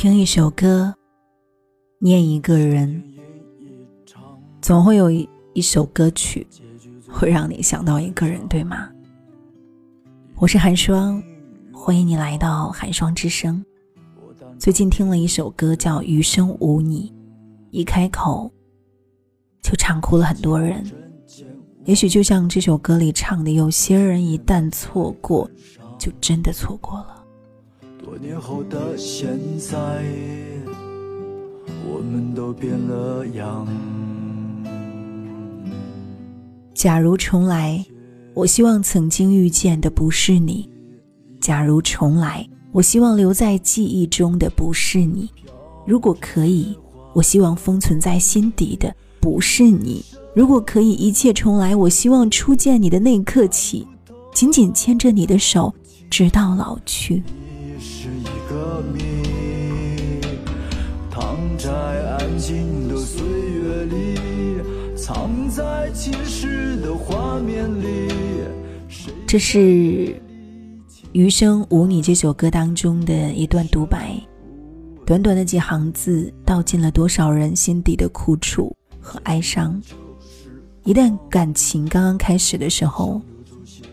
[0.00, 0.94] 听一首歌，
[1.98, 3.02] 念一个人，
[4.62, 6.46] 总会有一一首歌曲
[7.08, 8.88] 会让你想到一个人，对吗？
[10.36, 11.20] 我是寒霜，
[11.72, 13.60] 欢迎你来到寒霜之声。
[14.56, 17.12] 最近听了一首歌，叫《余生无你》，
[17.72, 18.48] 一开口
[19.60, 20.80] 就唱哭了很多人。
[21.86, 25.50] 也许就像这首歌里唱的，有些人一旦错过，
[25.98, 27.17] 就真的错过了。
[28.08, 29.76] 多年后的现在，
[31.86, 33.68] 我们都变了样。
[36.72, 37.84] 假如重来，
[38.32, 40.66] 我希望曾经遇见的不是你；
[41.38, 45.28] 假如重来，我希望留在记忆中的不是你。
[45.86, 46.74] 如果可以，
[47.12, 50.02] 我希望封存在心底的不是你。
[50.34, 53.86] 如果可以一切重来，我希望初见你的那一刻起，
[54.32, 55.74] 紧紧牵着你的手，
[56.08, 57.22] 直到老去。
[57.80, 59.00] 是一个谜。
[61.10, 64.18] 躺在安静的岁月里，
[64.96, 68.08] 藏在前世的画面里。
[69.26, 69.58] 这是
[71.12, 74.20] 《余生无你》这首歌当中的一段独白，
[75.04, 79.80] 短短的几行字，道尽了多少人心底的苦楚和哀伤。
[80.84, 83.20] 一旦感情刚刚开始的时候，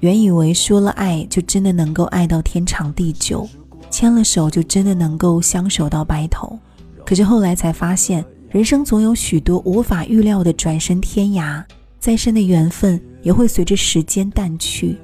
[0.00, 3.48] 原以为说了爱就真的能够爱到天长地久，
[3.94, 6.58] 牵了手就真的能够相守到白头。
[7.06, 11.62] 可是后来才发现，人生总有许多无法预料的转身天涯，
[12.00, 14.98] 再深的缘分也会随着时间淡去。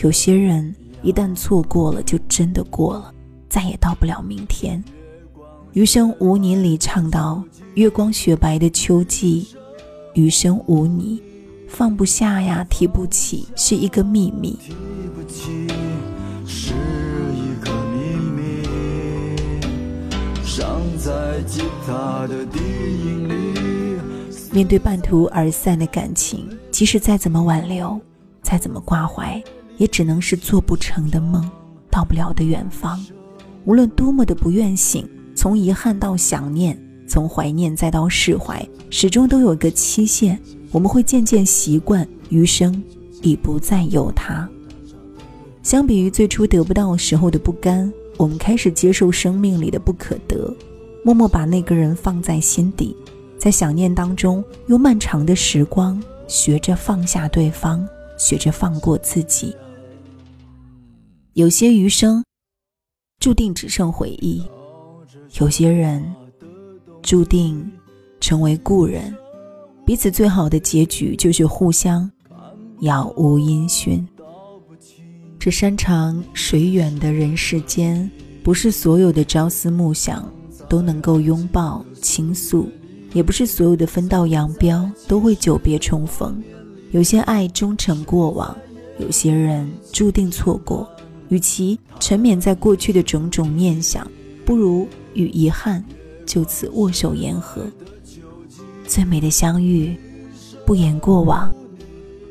[0.00, 3.14] 有些人一旦错过了，就真的过了，
[3.48, 4.82] 再也到不了明天。
[5.74, 7.40] 余生无你里唱到：
[7.74, 9.46] 月光雪白的秋季，
[10.14, 11.22] 余生无你，
[11.68, 14.58] 放不下呀，提不起，是一个秘密。
[20.98, 23.60] 在吉他的低音里。
[24.52, 28.00] 面对半途而散的感情，即使再怎么挽留，
[28.42, 29.42] 再怎么挂怀，
[29.76, 31.48] 也只能是做不成的梦，
[31.90, 32.98] 到不了的远方。
[33.64, 40.40] 无论多么的不愿醒，从遗憾到想念，从怀念再到释怀，始终都有一个期限。
[40.72, 42.82] 我们会渐渐习惯，余生
[43.22, 44.48] 已不再有他。
[45.62, 50.54] 相比于最初得不到时候的不甘，我们开始接受生命里的不可得。
[51.04, 52.96] 默默把那个人放在心底，
[53.38, 57.86] 在想念当中，用漫长的时光学着放下对方，
[58.18, 59.54] 学着放过自己。
[61.34, 62.24] 有些余生
[63.20, 64.42] 注定只剩回忆，
[65.38, 66.04] 有些人
[67.02, 67.70] 注定
[68.20, 69.14] 成为故人，
[69.84, 72.10] 彼此最好的结局就是互相
[72.80, 74.04] 杳无音讯。
[75.46, 78.10] 这山长水远的人世间，
[78.42, 80.28] 不是所有的朝思暮想。
[80.68, 82.68] 都能够拥抱倾诉，
[83.12, 86.42] 也不是所有的分道扬镳都会久别重逢。
[86.90, 88.58] 有些爱终成过往，
[88.98, 90.90] 有些人注定错过。
[91.28, 94.04] 与其沉湎在过去的种种念想，
[94.44, 95.84] 不如与遗憾
[96.26, 97.64] 就此握手言和。
[98.84, 99.96] 最美的相遇，
[100.66, 101.48] 不言过往；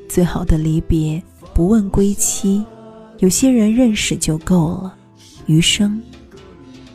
[0.09, 2.62] 最好的离别，不问归期。
[3.20, 4.96] 有些人认识就够了，
[5.46, 6.02] 余生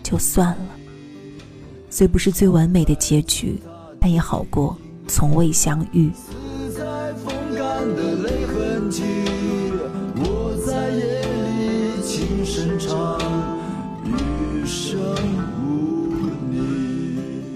[0.02, 0.66] 就算了。
[1.88, 3.58] 虽不是最完美的结局，
[3.98, 4.76] 但也好过
[5.08, 6.10] 从未相遇。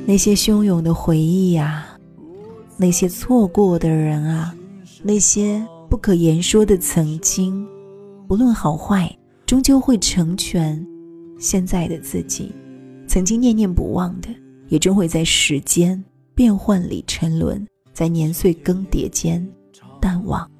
[0.07, 1.87] 那些汹涌的回忆呀，
[2.77, 4.55] 那些错过的人啊，
[5.03, 7.67] 那些不可言说的曾经，
[8.27, 9.15] 不论好坏，
[9.47, 10.85] 终究会成全
[11.39, 12.53] 现在的自己。
[13.07, 14.29] 曾经念念不忘的，
[14.69, 16.03] 也终会在时间
[16.35, 19.47] 变幻里沉沦，在年岁更迭间
[20.01, 20.51] 淡忘。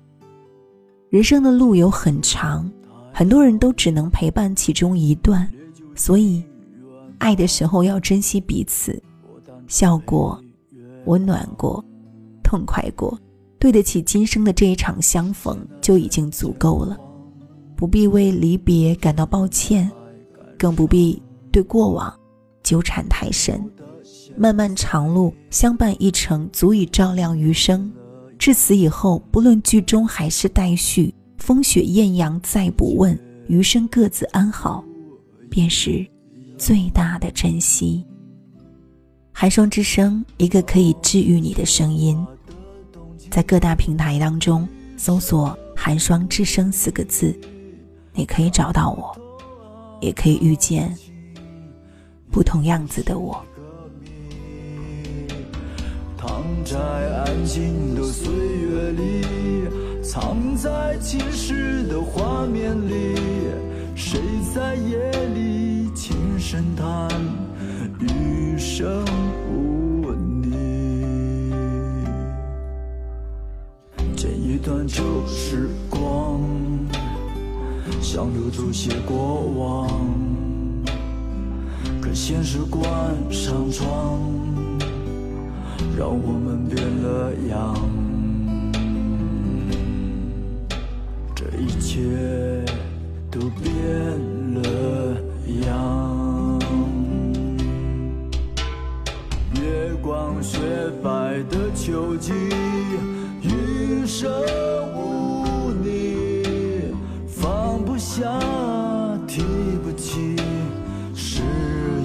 [1.09, 2.71] 人生的路有很长，
[3.13, 5.49] 很多人都只能陪伴其中一段，
[5.95, 6.45] 所以，
[7.19, 9.03] 爱的时候要珍惜彼此，
[9.69, 10.39] 笑过，
[11.07, 11.83] 温暖过，
[12.43, 13.19] 痛快过，
[13.59, 16.99] 对得起今生的这一场相逢就已经足够了，
[17.85, 19.91] 不必为离别感到抱歉，
[20.59, 21.23] 更不必
[21.53, 22.19] 对过往。
[22.63, 23.63] 纠缠太深，
[24.39, 27.93] 漫漫长路相伴一程，足以照亮余生。
[28.39, 34.83] 至此以后，不论剧终还是待续，风雪艳阳再不问，余生各自安好，
[35.51, 36.07] 便是
[36.57, 38.03] 最大的珍惜。
[39.31, 42.27] 寒霜之声，一个可以治愈你的声音，
[43.31, 44.67] 在各大平台当中
[44.97, 47.39] 搜索“寒霜之声”四个字，
[48.17, 49.13] 你可以找到我，
[50.01, 50.97] 也可以遇见。
[52.31, 53.45] 不同样子的我。
[56.17, 59.27] 躺在安静的岁月里，
[60.01, 63.17] 藏在青石的画面里，
[63.97, 64.21] 谁
[64.55, 67.09] 在夜里轻声叹
[67.99, 69.05] 余生
[69.51, 70.55] 无你？
[74.17, 76.41] 剪一段旧时光，
[78.15, 79.89] 想留住些过往，
[82.01, 82.87] 可现实关
[83.29, 84.21] 上窗。
[85.99, 87.75] 让我们变了样，
[91.35, 92.65] 这一切
[93.33, 93.75] 都变
[94.63, 95.17] 了
[95.67, 96.61] 样。
[99.57, 100.61] 月光雪
[101.03, 102.33] 白的秋季，
[103.43, 104.31] 余生
[109.35, 109.43] 提
[109.83, 110.37] 不起
[111.13, 111.43] 是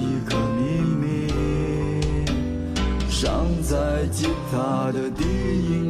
[0.00, 1.28] 一个秘密，
[3.08, 5.89] 伤在吉他的低音。